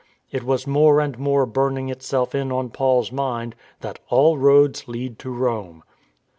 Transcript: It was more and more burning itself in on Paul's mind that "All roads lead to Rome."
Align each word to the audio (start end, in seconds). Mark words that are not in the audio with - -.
It 0.31 0.41
was 0.43 0.65
more 0.65 0.99
and 0.99 1.15
more 1.19 1.45
burning 1.45 1.89
itself 1.89 2.33
in 2.33 2.51
on 2.51 2.71
Paul's 2.71 3.11
mind 3.11 3.53
that 3.81 3.99
"All 4.09 4.35
roads 4.35 4.87
lead 4.87 5.19
to 5.19 5.29
Rome." 5.29 5.83